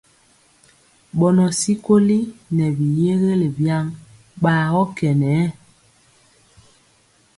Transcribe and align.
Bɔnɔ 1.17 1.45
tyikoli 1.59 2.19
nɛ 2.55 2.65
bi 2.77 2.85
yégelé 3.01 3.47
biaŋg 3.57 3.87
bagɔ 4.43 4.81
kɛ 4.97 5.09
nɛ. 5.21 5.31